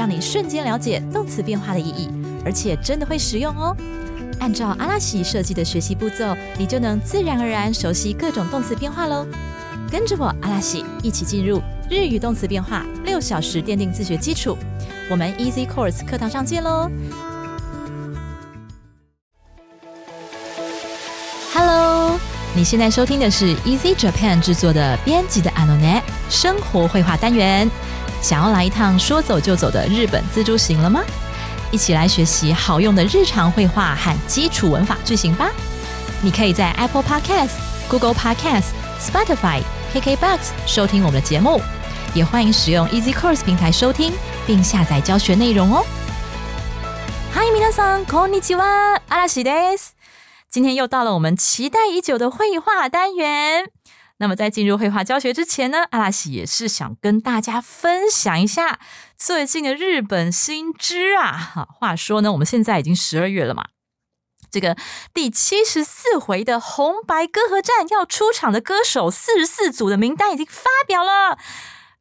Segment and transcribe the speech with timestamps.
[0.00, 2.08] 让你瞬间了解动词变化的意义，
[2.42, 3.76] 而且真的会实用哦。
[4.38, 9.26] 按照阿拉西设计的学习步骤，你就能自然而然熟悉各种动词变化喽。
[9.90, 11.60] 跟着我阿拉西一起进入
[11.90, 14.56] 日语动词变化六小时奠定自学基础。
[15.10, 16.90] 我们 Easy Course 课堂上见喽
[21.52, 22.18] ！Hello，
[22.56, 27.70] 你现在收听的是 Easy Japan 制作的编辑的 ano net 生活绘画单元。
[28.21, 31.03] 想要来一趟说走就走的日本自助行了吗？
[31.71, 35.51] 一起来学习好用的日常绘画和基础文法句型吧！
[36.21, 41.59] 你可以在 Apple Podcast、Google Podcast、Spotify、KKBox 收听我们的节目，
[42.13, 44.13] 也欢迎使用 Easy Course 平台收听
[44.47, 45.83] 并下载教学内容哦。
[47.33, 49.95] Hi，皆さん、こんにちは、阿拉西です。
[50.49, 53.65] 今天又到了我们期待已久的绘画单元。
[54.20, 58.78] 那么在进入绘画教学之前呢，阿拉西也是想跟大家分享一下
[59.16, 61.32] 最近的日本新知啊。
[61.32, 63.68] 哈，话说呢，我们现在已经十二月了嘛，
[64.50, 64.76] 这个
[65.14, 71.38] 第七十四回的红白歌合战要出场的歌手四十四组的名单已经发表了。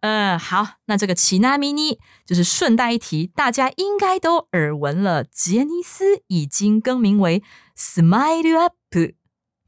[0.01, 7.41] 呃，好，那这个奇纳米尼就是顺带一提，大家应该都耳闻了，杰尼斯已经更名为
[7.77, 8.73] Smile Up。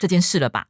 [0.01, 0.65] 这件事了吧？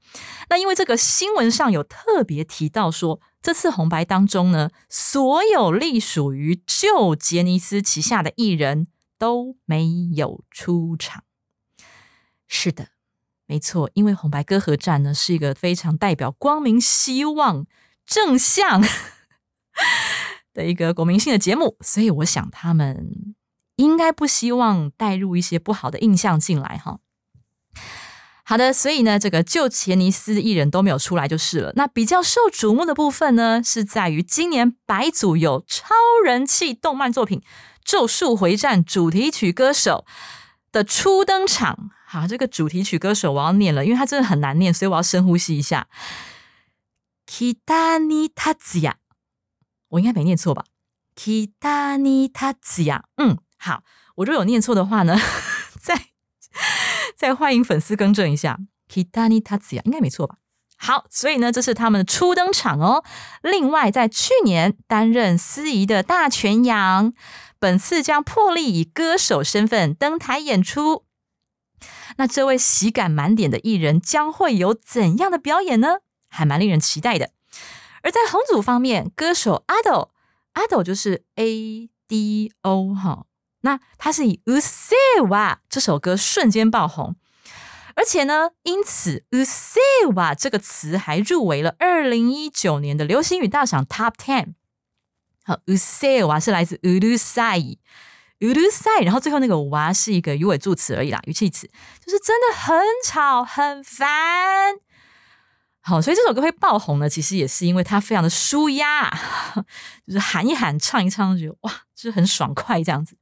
[0.50, 8.88] 那因为这个新闻上有特别提到说，这次红白当中呢，所有隶属于旧杰尼斯旗下的艺人
[9.18, 11.24] 都没有出场。
[12.46, 12.90] 是的，
[13.46, 17.66] 没错，因为红白歌合战呢是一个非常代表光明、希望、
[18.06, 18.84] 正向
[20.54, 23.34] 的一个国民性的节目，所以我想他们
[23.78, 27.00] 应该不希望带入一些不好的印象进来哈。
[28.52, 31.72] 好的，所以呢，这个旧杰尼斯艺人都没有出来就是了。
[31.78, 35.96] 那比较受瞩目的部分呢，是在于今年白组有超
[36.26, 37.40] 人气动漫作品
[37.82, 40.04] 《咒术回战》主题曲歌手
[40.70, 41.92] 的初登场。
[42.06, 45.88] 好，这个主题曲歌手我要念了，因为它真的很难念，所以我要深呼吸一下。
[47.26, 48.96] Kitani Tatsuya，
[49.88, 50.66] 我应该没念错吧
[51.16, 53.84] ？Kitani Tatsuya，嗯，好，
[54.16, 55.18] 我如果有念错的话呢，
[57.22, 58.58] 再欢迎粉丝更正一下
[58.92, 60.38] ，Kitani Tatsuya 应该没错吧？
[60.76, 63.04] 好，所以呢，这是他们的初登场哦。
[63.44, 67.14] 另外，在去年担任司仪的大泉洋，
[67.60, 71.06] 本次将破例以歌手身份登台演出。
[72.18, 75.98] 那这位喜感满点的艺人将会有怎样的表演呢？
[76.28, 77.30] 还蛮令人期待的。
[78.02, 83.28] 而在红组方面，歌手 Ado，Ado 就是 A D O 哈。
[83.62, 87.16] 那他是以《u s e w a 这首歌瞬间爆红，
[87.96, 94.56] 而且呢，因此《u s e w a 这个词还入围了二零一九年的流行语大赏 Top Ten。
[95.44, 101.68] 好，《u s e w a 是来自 Urusai，Urusai，然后最后那个哇是一个语尾助词而已啦，语气词，
[102.04, 104.80] 就是真的很吵很烦。
[105.84, 109.10] 好，所以这首歌会爆红呢，其实也是因为它非常的舒压，
[110.06, 113.18] 就是喊一喊，唱一唱，就觉得哇，就是很爽快这样子。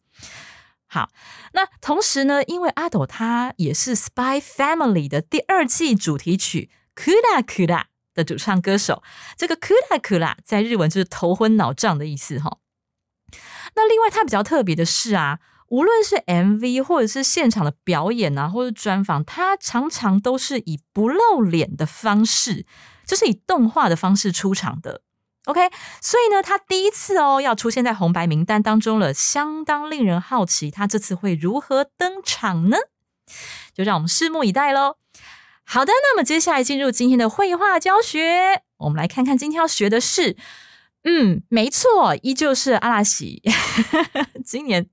[0.92, 1.12] 好，
[1.54, 7.68] 那同时呢，因为阿斗他也是《Spy Family》的第二季主题曲《Kula Kula》
[8.16, 9.04] 的主唱歌手，
[9.38, 12.58] 这个 Kula Kula 在日文就是头昏脑胀的意思哈。
[13.76, 22.66] 那另外他比较特别的是啊，无论是 MV 或者是现场的表演啊，或者专访，他常常都是以不露脸的方式，
[23.06, 25.04] 就是以动画的方式出场的。
[25.46, 25.70] OK，
[26.02, 32.78] 所以呢，他第一次哦要出现在红白名单当中了，相当令人好奇，他这次会如何登场呢？
[33.74, 34.98] 就让我们拭目以待喽。
[35.64, 40.36] 好的，那么接下来进入今天的绘画教学，我们来看看今天要学的是，
[41.04, 43.42] 嗯，没错，依旧是阿拉西。
[44.44, 44.88] 今年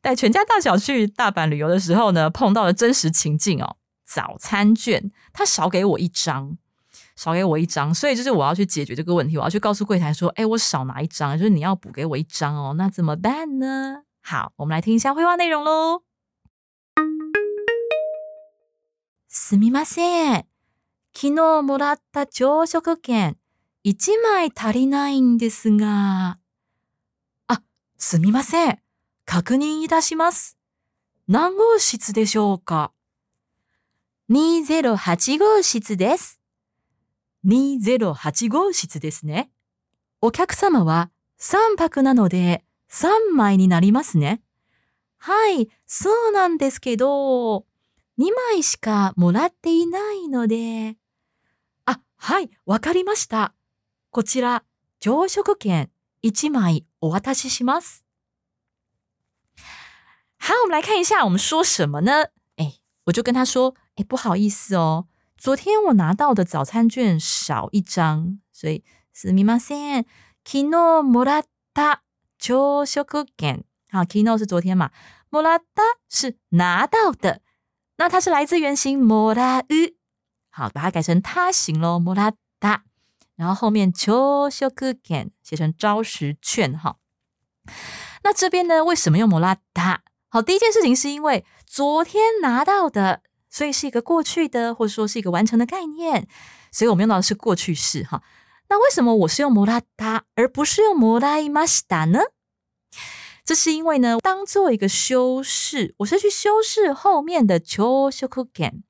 [0.00, 6.58] 带全家大小去大阪旅游的时候呢，碰到了真实情境哦，早餐券他少给我一张。
[7.15, 14.03] 少给我一张，所以就是我要去解决这个问题，我要去告诉柜台说：“哎，我少拿一张，就是你要补给我一张哦。”那怎么办呢？
[14.21, 16.03] 好，我们来听一下绘画内容喽。
[19.29, 20.45] すみません。
[21.13, 23.37] 昨日もらった朝食券
[23.83, 26.37] 一枚足りないんですが。
[27.47, 27.61] あ、
[27.97, 28.79] すみません。
[29.25, 30.57] 確認いたします。
[31.27, 32.91] 何号室でしょうか
[34.29, 36.41] ?208 号室です。
[37.46, 39.50] 208号室ですね。
[40.20, 44.42] お客様は3泊なので3枚になりますね。
[45.18, 47.64] はい、そうなんですけど、
[48.18, 50.96] 2枚しかもらっていないので。
[51.84, 53.54] あ、はい、わかりました。
[54.10, 54.64] こちら、
[54.98, 55.90] 朝食券
[56.22, 58.04] 1枚お渡しします。
[60.38, 62.30] 好，我们来看一下我们说什么呢？
[62.56, 65.06] 哎，我就跟他说，哎，不好意思哦，
[65.37, 68.83] 昨天我拿到的早餐券少一张，所以
[69.13, 70.05] すみません。
[70.43, 71.43] 昨日もらっ
[71.73, 72.01] た
[72.39, 73.63] 朝食券。
[73.89, 74.91] 好，昨日是昨天嘛，
[75.29, 77.41] もらった是拿到的。
[77.97, 79.93] 那它是来自原型もらう，
[80.49, 82.83] 好，把它改成他形喽，もらった。
[83.35, 84.69] 然后后面朝食
[85.03, 86.97] 券写成朝食券，哈。
[88.23, 89.99] 那这边呢，为什么用もらった？
[90.29, 93.21] 好，第一件事情是因为昨天拿到的，
[93.55, 96.27] 所以是一个过去的，或者说是一个完成的概念，
[96.71, 98.23] 所以我们用到的是过去式，哈。
[98.69, 102.19] 那为什么我是用もらった，而不是用もらいました呢？
[103.43, 108.81] 这是因为呢，当做一个修饰，我是去修饰后面的朝食券，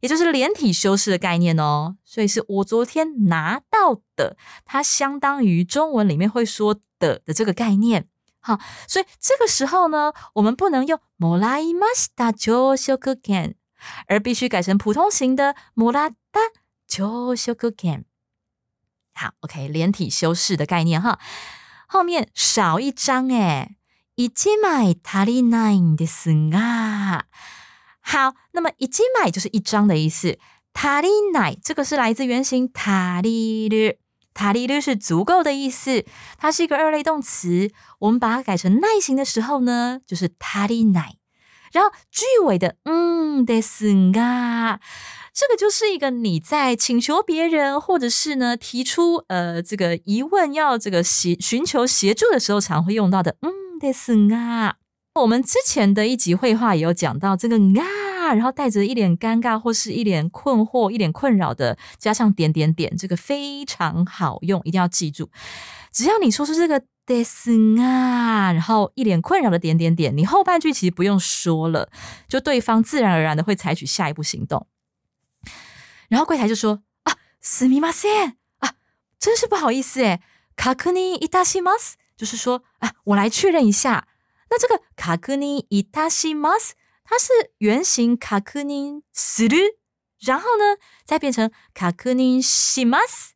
[0.00, 1.96] 也就是连体修饰的概念哦。
[2.04, 8.08] 所以是我昨天拿到的，它相当于中文里面会说的的这个概念。
[8.40, 8.58] 好，
[8.88, 13.54] 所以这个时候呢，我们不能用もらいました朝食券，
[14.06, 16.40] 而必须改成普通型的もらった
[16.86, 18.04] 朝食券。
[19.12, 21.18] 好，OK，连体修饰的概念哈，
[21.86, 23.76] 后面少一张哎。
[24.16, 27.22] 一枚足りないんですが，
[28.00, 30.38] 好，那么一枚就是一张的意思。
[30.72, 33.98] 足りない这个是来自原型足りる，
[34.32, 36.04] 足りる是足够的意思，
[36.38, 37.72] 它是一个二类动词。
[37.98, 41.17] 我们把它改成耐心的时候呢，就是足りない。
[41.72, 44.78] 然后句尾的嗯ですが，
[45.32, 53.50] 这个就是一个你在请求别人或者是呢提出呃这个疑问要这个协寻求协助的时候常会用到的嗯。
[53.80, 54.76] 的是啊，
[55.14, 65.28] 我们之前的一集绘画也有讲到这个啊，然后带着一脸尴尬或是一脸困惑、一脸困扰的，加上点点点，这个非常好用，一定要记住。
[65.92, 71.90] 只要你说出这个 的是啊，然后一脸困扰的点点点，你后半句其实不用说了，
[72.28, 74.66] 就对方自然而然的会采取下一步行动。
[76.08, 78.74] 然后柜台就说啊，すみません啊，
[79.18, 80.20] 真是不好意思诶
[80.56, 81.94] 確認いたします。
[82.16, 84.06] 就是说，啊，我来确认一下。
[84.48, 89.56] 那这个卡克尼伊塔西马斯，它是原型卡克尼斯鲁，
[90.20, 93.34] 然后呢，再变成卡克尼西马斯，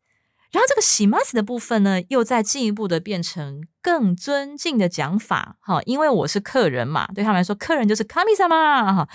[0.53, 5.57] 然后这个西马斯的部分呢，又再进一步的变成更尊敬的讲法。
[5.59, 9.09] 哈，因为我是客人嘛，对他们来说，客人就是卡米萨嘛，哈，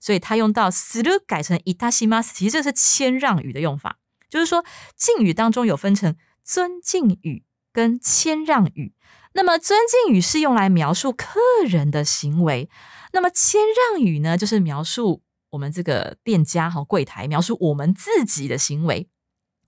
[0.00, 3.98] 所以他用到斯鲁改成伊塔西马斯，其实这是谦让语的用法，
[4.28, 4.64] 就是说
[4.96, 8.92] 敬语当中有分成尊敬语跟谦让语。
[9.34, 11.38] 那么尊敬语是用来描述客
[11.68, 12.68] 人的行为，
[13.12, 13.60] 那么谦
[13.92, 19.08] 让语呢，就是描述我们这个店家哈柜台描述我们自己的行为。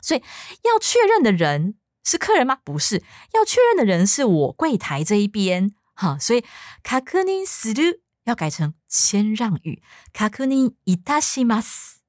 [0.01, 0.21] 所以
[0.63, 2.59] 要确认的人是客人吗？
[2.63, 3.03] 不是，
[3.33, 6.17] 要确认的人是我柜台这一边哈。
[6.17, 6.45] 所以
[6.83, 9.81] 卡克尼斯鲁要改成谦让语，
[10.13, 11.99] 卡克尼伊达西马斯，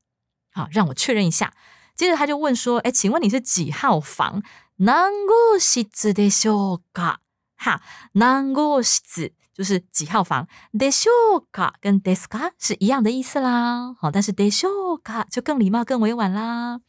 [0.53, 1.55] 好，让我确认一下。
[1.97, 4.43] 接着他就问说：“哎，请问你是几号房？
[4.79, 7.17] 何号室でしょうか？”
[7.57, 7.81] 哈，
[8.15, 10.47] 何号室就是几号房。
[10.73, 13.97] でしょうか跟ですか是一样的意思啦。
[13.99, 16.81] 好，但是でしょうか就更礼貌、更委婉啦。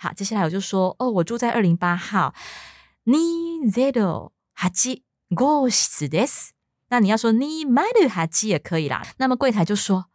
[0.00, 2.34] 好，接下来我就说，哦，我住在二零八号。
[3.06, 3.12] 二
[3.70, 4.68] ゼ八
[5.36, 6.50] 号室です。
[6.88, 9.06] 那你要说二ゼ八也可以啦。
[9.18, 10.06] 那么柜台就说，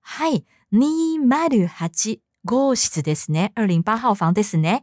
[0.00, 1.48] はい、二ゼ八
[2.44, 3.50] 号室ですね。
[3.54, 4.82] 二零八号房ですね。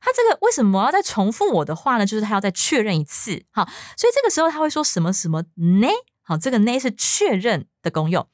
[0.00, 2.06] 他这个为什么要再重复我的话呢？
[2.06, 5.88] 就是他要再确认一次，好，所以这个时候他会说什么什么呢？
[6.22, 8.26] 好，这个呢是确认的功用。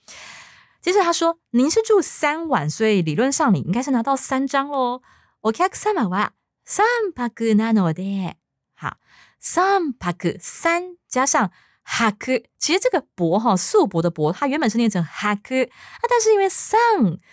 [0.81, 5.03] 接着他说：“您是住三晚，所以理论上你应该是拿到三张喽。”
[5.42, 6.34] お客様は
[6.66, 8.36] 三泊なので，
[8.76, 8.98] 好，
[9.40, 11.52] 三泊三加上
[11.84, 16.80] 泊，其实这个泊哈素泊的泊，它原本是念成泊，啊，但是因为三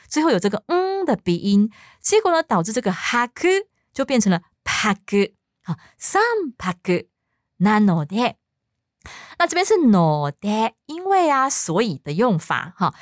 [0.09, 3.67] 最后有这个嗯的鼻音，结果呢导致这个泊。
[3.91, 5.33] 就变成了パク，
[5.99, 6.23] 三
[6.57, 7.09] パク
[7.59, 8.37] なので，
[9.39, 12.95] 那这边是ので，因为啊，所以的用法哈。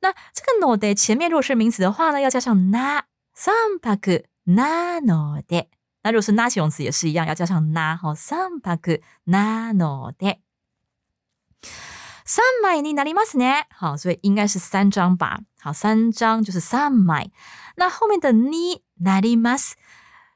[0.00, 3.02] 那这个ので前面如果是名词的话呢，要加上な，
[3.32, 5.69] 三パクなので。
[6.03, 10.39] 那如果是な形容词也是一样，要加上な哈，三パクなので。
[12.23, 13.65] 三枚になりますね。
[13.69, 15.39] 好，所以应该是三张吧。
[15.59, 17.31] 好，三张就是三枚。
[17.75, 19.73] 那后面的になります，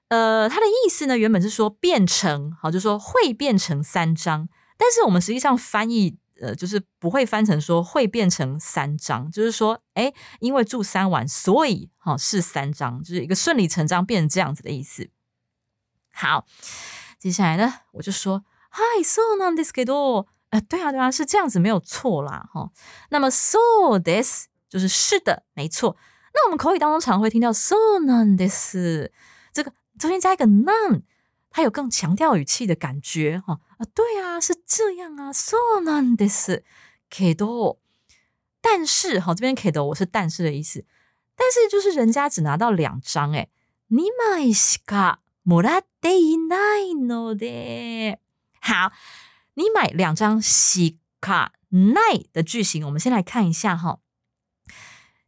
[0.09, 4.49] 呃，它的意思呢，原本是说变成，好，就说会变成三张。
[4.77, 15.10] 但是我们实际上翻译， 呃，就是不会翻成说会变成三张，就是说，哎，因为住三晚，所以哈是三张，就是一个顺理成章变成这样子的意思。
[16.12, 16.46] 好，
[17.18, 22.70] 接下来呢，我就说，嗨，so non this get all，呃，对啊，对啊，是这样子没有错啦，哈。
[23.10, 23.58] 那么 so
[24.04, 25.96] this 就是是的，没错。
[26.32, 28.76] 那我们口语当中常会听到 so non this，
[29.52, 31.02] 这个中间加一个 none
[31.53, 36.49] 它有更强调语气的感觉，哈啊，对啊，是这样啊，so non this
[37.09, 37.77] get all。
[38.61, 40.85] 但是，好，这边 get all 我是但是的意思，
[41.35, 43.49] 但是就是人家只拿到两张，哎，
[43.87, 45.21] 你买西卡。
[45.45, 48.17] もらっていないので，
[48.61, 48.91] 好，
[49.55, 53.99] 你买两张西卡奈的句型，我们先来看一下哈。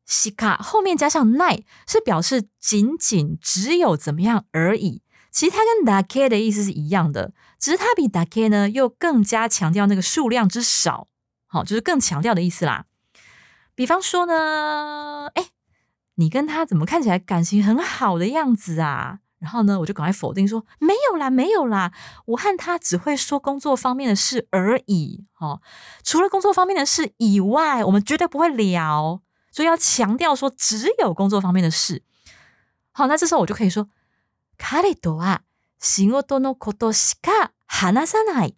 [0.06, 5.02] 西卡后面加上奈是表示仅仅只有怎么样而已，
[5.36, 11.08] 其实它跟だけ的意思是一样的，只是它比だけ呢又更加强调那个数量之少，
[11.48, 12.86] 好，就是更强调的意思啦。
[13.76, 15.48] 比方说呢，哎，
[16.16, 19.20] 你跟他怎么看起来感情很好的样子啊？
[19.40, 21.92] 然后呢，我就赶快否定说没有啦，没有啦，
[22.26, 25.26] 我和他只会说工作方面的事而已。
[25.34, 25.62] 哈，
[26.04, 29.22] 除了工作方面的事以外，我们绝对不会聊。
[29.54, 32.04] 所以要强调说只有工作方面的事。
[32.92, 33.90] 好，那这时候我就可以说，
[34.58, 35.42] 彼とは
[35.80, 38.56] 仕事のことしか話さない。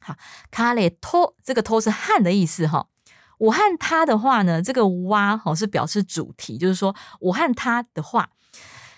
[0.00, 0.16] 好，
[0.50, 2.88] 彼と这个と是和的意思哈。
[3.38, 8.30] 我和他的话呢，这个哇好是表示主题，就是说我和他的话。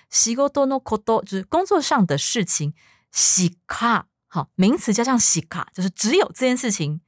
[0.08, 2.72] 仕事のこと就是工作上的事情，
[3.12, 7.00] しか好名词加上しか就是只有这件事情，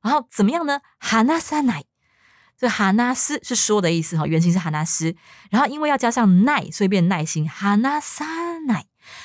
[0.00, 0.80] 然后怎么样呢？
[0.98, 1.84] 話さない，
[2.58, 5.16] 这話す是说的意思哈，原型是話す，
[5.50, 8.24] 然後因為要加上ない，所以变耐心話さ
[8.66, 8.84] ない，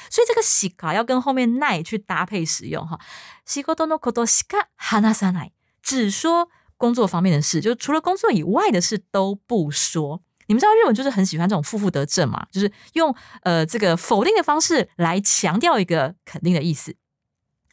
[0.10, 2.98] 所以这个しか要跟后面ない去搭配使用哈。
[3.46, 5.52] 仕事のことしか話さない，
[5.84, 10.22] 只说工作方面的事，就除了工作以外的事都不说。
[10.48, 16.96] 你们知道日文就是很喜欢这种负负得正嘛，就是用呃这个否定的方式来强调一个肯定的意思。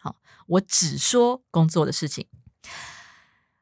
[0.01, 0.17] 好，
[0.47, 2.27] 我只说工作的事情。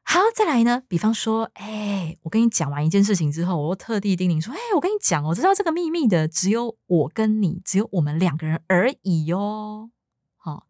[0.05, 9.89] 好，再来呢，比方说，哎，我跟你讲完一件事情之后，我又特地叮咛说，哎，我跟你讲，我知道这个秘密的只有我跟你，只有我们两个人而已哟。
[10.35, 10.67] 好，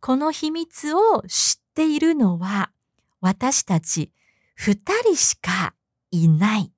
[0.00, 2.70] この秘密を知っているのは
[3.20, 4.12] 私たち
[4.54, 5.74] 二人しか
[6.10, 6.72] いない。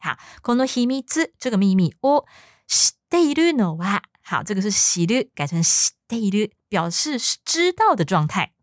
[0.00, 2.24] 好，この秘密这个秘密を
[2.66, 8.54] 知っているのは好，这个是知る改成知っている，表示是知道的状态。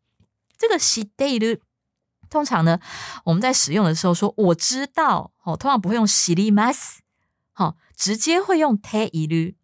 [0.57, 1.61] 这个知っている
[2.29, 2.79] 通常呢，
[3.23, 6.97] 我们在使用的时候说我知道，哦，通常不会用知ります，
[7.53, 9.55] 好，直接会用ている，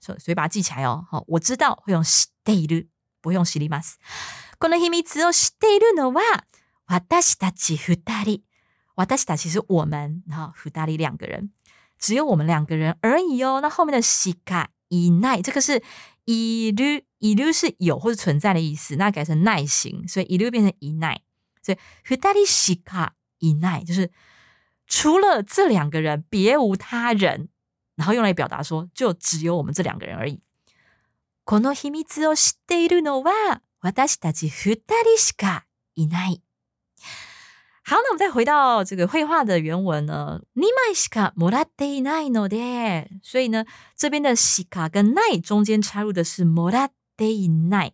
[0.00, 1.06] 所所以把它记起来哦。
[1.10, 2.88] 好，我知道会用知っている，
[3.20, 3.96] 不会用知ります。
[4.58, 6.44] この秘密を知っているのは
[6.86, 8.42] 私たち二人。
[8.96, 11.50] 瓦达西达其实我们，然后福达里两个人，
[11.98, 13.60] 只有我们两个人而已哦。
[13.60, 15.82] 那后面的西卡以奈，这个是
[16.26, 21.22] 以律以律是有或者存在的意思，那改成耐心，所以以律变成以奈。
[21.62, 24.10] 所以福达里西卡以奈就是
[24.86, 27.48] 除了这两个人，别无他人，
[27.96, 30.40] 然后用来表达说，就只有我们这两个人而已。
[31.46, 36.40] この秘密を知っているのは私たち二人しかいない。
[37.86, 40.40] 好，那我们再回到这个绘画的原文呢。
[40.54, 47.26] 你买西卡莫拉德奈诺的，所以呢，这边的西卡跟奈中间插入的是莫拉德
[47.68, 47.92] 奈，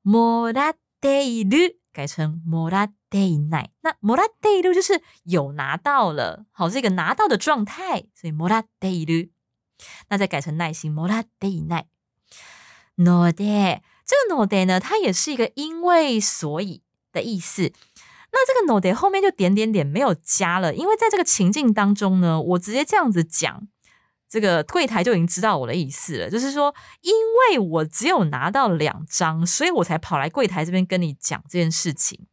[0.00, 1.08] 莫拉德
[1.44, 3.19] 鲁 改成莫拉德
[3.49, 3.69] 奈。
[3.81, 9.29] 那莫拉德鲁就是有拿到了，好，是一个拿到的状态，所以莫拉德鲁。
[10.09, 11.85] 那再改成耐心莫拉德奈。
[12.95, 13.43] 诺德，
[14.05, 16.81] 这个诺德呢，它也是一个因为所以
[17.11, 17.71] 的意思。
[18.31, 23.67] 那这个 no de 后面就点点点没有加了，因为在这个情境当中呢，我直接这样子讲，
[24.32, 32.26] 这个柜台就已经知道我的意思了，就是说，因为我只有拿到两张，所以我才跑来柜台这边跟你讲这件事情。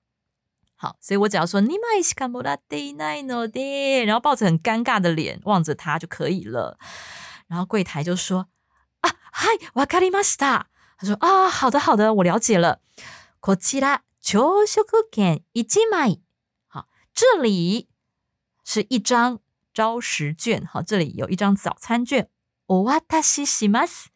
[0.76, 6.78] 好，所以我只要说你买西卡莫拉 day nine no day，然后抱着很尴尬的脸望着他就可以了。
[7.48, 8.48] 然后柜台就说
[9.02, 10.66] 啊，嗨，わかりました。
[10.98, 12.80] 他说啊，好的好的，我了解了。
[13.40, 14.00] こちら。
[14.28, 15.62] 朝食券一
[15.92, 16.20] 枚，
[16.66, 17.90] 好，这里
[18.64, 19.40] 是一张
[19.74, 22.30] 朝食券，好，这里有一张早餐券。
[22.68, 24.08] お渡しします，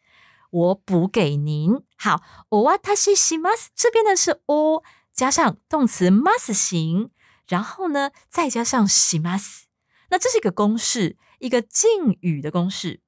[0.50, 1.84] 我补给您。
[1.96, 7.10] 好，お渡しします，这边呢是 o 加上动词 must 形，
[7.46, 9.64] 然后呢再加上します。
[10.08, 13.00] 那这是一个公式，一个敬语的公式。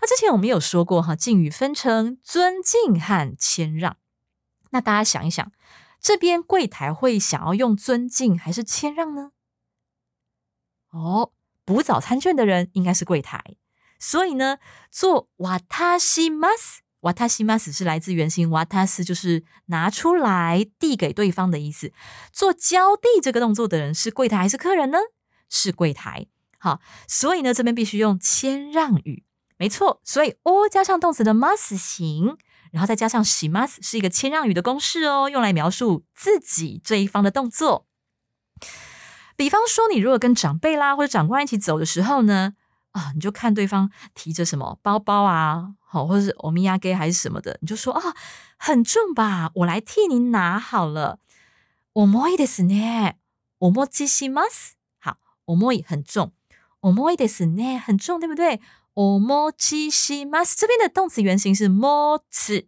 [0.00, 3.96] 那之前我们有说过哈，敬语分成尊敬和谦让。
[4.70, 5.50] 那大家想一想，
[6.00, 9.30] 这边柜台会想要用尊敬还是谦让呢？
[10.90, 11.32] 哦，
[11.64, 13.56] 补早餐券的人应该是柜台，
[13.98, 14.58] 所以呢，
[14.90, 16.78] 做わたします。
[17.02, 21.92] わたします是来自原型わたす，就是拿出来递给对方的意思。
[22.32, 24.98] 做交递这个动作的人是柜台还是客人呢？
[25.48, 26.26] 是柜台。
[26.58, 29.24] 好，所以呢，这边必须用谦让语。
[29.56, 32.36] 没错，所以 o 加上动词的 must 型，
[32.72, 37.86] 然后再加上 she must 是一个谦让语的公式哦，用来描述自己这一方的动作。
[39.36, 42.54] 比方说，你如果跟长辈啦或者长官一起走的时候呢，
[42.92, 48.14] 啊，你就看对方提着什么包包啊，好，或者是欧米亚给还是什么的，你就说啊，
[48.56, 51.18] 很重吧，我来替您拿好了。
[51.92, 53.14] 重いですね。
[53.58, 54.74] 重いします。
[54.98, 56.32] 好，重い很重，
[56.82, 58.60] 重いですね，很重，对不对？
[58.94, 60.54] おもちします。
[60.56, 61.72] 这边的动词原形是持
[62.30, 62.66] つ，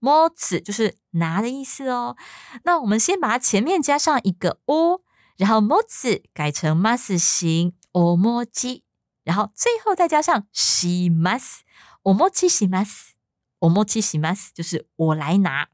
[0.00, 2.16] 持つ就是拿的意思哦。
[2.64, 5.00] 那我们先把它前面加上一个 o，
[5.36, 8.82] 然后持つ改成 mas 形おもち，
[9.24, 11.62] 然后最后再加上します。
[12.02, 13.16] おもちします。
[13.60, 15.68] おもちします，就是我来拿。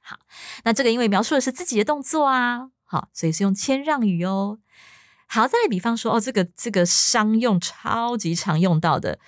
[0.00, 0.18] 好，
[0.64, 4.58] 那这个因为描述的是自己的动作啊，好，所以是用谦让语哦。
[5.26, 9.18] 好，再来比方说，哦，这个这个商用超级常用到的，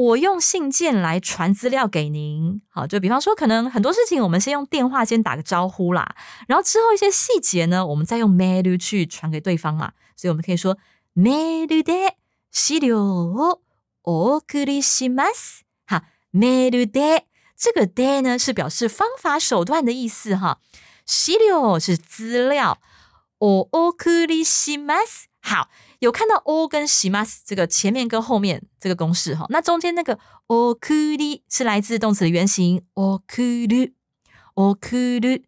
[0.00, 2.60] 我用信件来传资料给您。
[2.68, 6.14] 好，就比方说，可能很多事情我们先用电话先打个招呼啦，
[6.46, 9.92] 然后之后一些细节呢，我们再用 mail 去传给对方嘛。
[10.14, 10.76] 所以我们可以说
[11.14, 12.14] mail で
[12.52, 13.60] 資料を
[14.02, 15.62] お送りします。
[15.86, 16.02] 好，
[16.32, 17.22] mail で
[17.56, 20.58] 这个で呢是表示方法手段的意思哈，
[21.06, 22.78] 資料是资料，
[23.38, 25.26] お送りします。
[25.40, 25.68] 好，
[26.01, 33.93] 有看到 o 跟 shimas 这个前面跟后面这个公式哈，那中间那个 o k u r 是来自动词的原型 o k u r
[34.55, 35.43] o k u r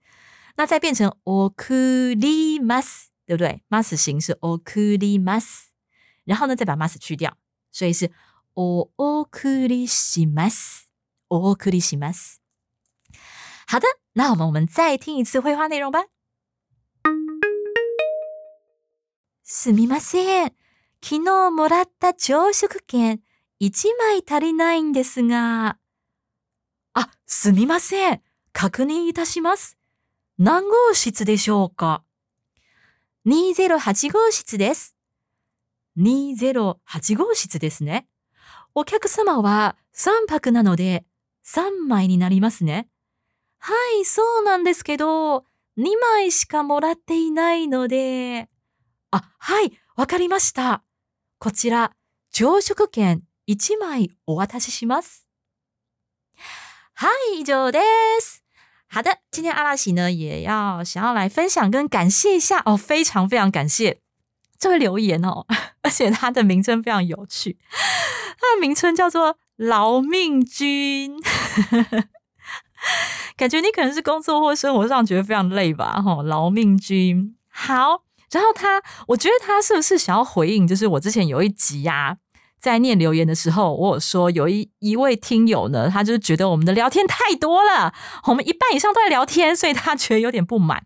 [0.56, 5.28] 那再变成 o k u r m a s 对不对？mas 形式 o k u r m
[5.34, 5.70] a s
[6.24, 7.36] 然后呢再把 mas 去掉，
[7.72, 8.12] 所以是
[8.54, 10.82] o o k u r shimas
[11.30, 12.36] o o k u r shimas。
[13.66, 16.02] 好的，那我们我们再听一次绘画内容吧。
[19.46, 20.54] すみません。
[21.04, 23.20] 昨日もらった朝食券
[23.62, 25.78] 1枚足りないんですが。
[26.94, 28.22] あ、すみません。
[28.54, 29.78] 確認いたします。
[30.40, 32.04] 何号室でしょうか
[33.28, 34.96] ?208 号室です。
[35.98, 38.08] 208号室ですね。
[38.74, 41.04] お客様は3泊なので
[41.46, 42.88] 3枚になりますね。
[43.60, 45.40] はい、そうなんですけど、
[45.78, 48.48] 2枚しかもらっていないので。
[49.13, 50.82] あ、はい、わかりました。
[51.38, 51.91] こちら、
[52.32, 55.28] 朝食券一枚お渡しします。
[56.95, 57.80] 嗨，以上で
[58.19, 58.41] す。
[58.88, 63.99] 好的，今天阿拉喜呢也要想要来分享跟感谢一下哦，非常非常感谢
[64.58, 65.45] 这位留言哦，
[65.84, 67.60] 而且他的名称非常有趣，
[68.39, 71.21] 他的名称叫做劳命君，
[73.38, 76.02] 感觉你可能是工作或生活上觉得非常累吧？
[76.02, 78.06] 哈，劳命君，好。
[78.34, 80.67] 然后他，我觉得他是不是想要回应？
[80.67, 82.17] 就是我之前有一集呀，
[82.60, 87.93] 在念留言的时候，我有说有一一位听友呢，他就是觉得我们的聊天太多了，
[88.26, 90.86] 我们一半以上都在聊天，所以他觉得有点不满。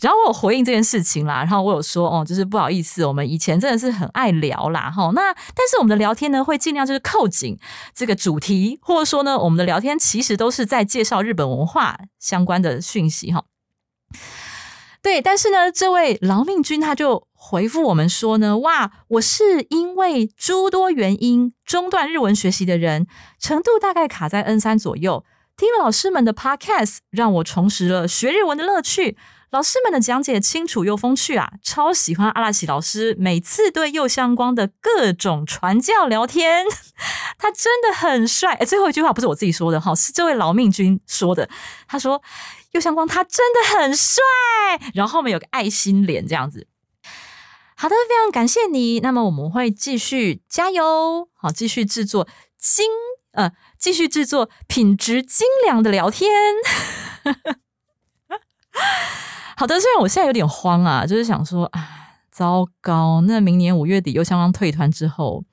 [0.00, 5.10] 然后我有回应这件事情啦，然后我有说哦，就是不好意思，我们以前真的是很爱聊啦，哈。
[5.14, 7.58] 那但是我们的聊天呢，会尽量就是扣紧
[7.94, 13.44] 这个主题，或者说呢，我们的聊天其实都是在介绍日本文化相关的讯息，哈。
[15.06, 23.06] 对，但是呢，这位劳命君他就回复我们说呢，哇，我是因为诸多原因中断日文学习的人，
[23.38, 25.24] 程度大概卡在 N 三左右。
[25.56, 29.16] 听了老师们的 Podcast，让我重拾了学日文的乐趣。
[29.52, 36.66] 老师们的讲解清楚又风趣啊，超喜欢阿拉奇老师每次对右相光的各种传教聊天，
[37.38, 38.54] 他真的很帅。
[38.54, 41.48] 哎，最后一句话不是我自己说的哈，是这位劳命君说的。
[41.86, 42.20] 他说。
[42.72, 44.22] 右相光他真的很帅，
[44.94, 46.66] 然后后面有个爱心脸这样子。
[47.76, 49.00] 好的，非常感谢你。
[49.00, 52.26] 那么我们会继续加油，好，继续制作
[52.58, 52.86] 精
[53.32, 56.30] 呃，继续制作品质精良的聊天。
[59.56, 61.86] 好的，虽然我现在有点慌啊，就是想说啊，
[62.30, 65.44] 糟糕，那明年五月底右相光退团之后，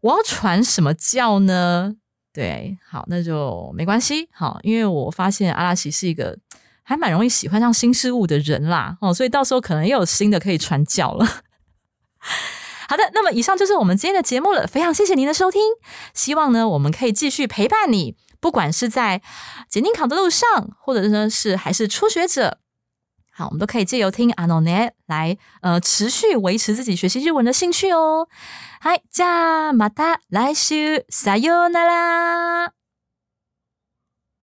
[0.00, 1.96] 我要传什么教呢？
[2.34, 4.28] 对，好，那就没关系。
[4.32, 6.36] 好，因为我发现阿拉奇是一个
[6.82, 8.98] 还蛮容易喜欢上新事物的人啦。
[9.00, 11.24] 哦，所以到时候可能又有新的可以传教了。
[12.88, 14.66] 好的，那么以上就是我们今天的节目了。
[14.66, 15.60] 非常谢谢您的收听，
[16.12, 19.22] 希望呢我们可以继续陪伴你，不管是在
[19.68, 22.58] 检定考的路上，或者呢是还是初学者，
[23.33, 28.27] 好，我们都可以借由听阿诺内来呃持续维持自己学习日文的兴趣哦。
[28.81, 32.73] 嗨，じゃあまた来週さようなら。